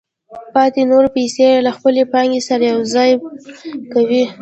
پاتې 0.53 0.81
نورې 0.91 1.09
پیسې 1.17 1.47
له 1.65 1.71
خپلې 1.77 2.01
پانګې 2.11 2.41
سره 2.49 2.63
یوځای 2.73 3.11
کوي 3.93 4.23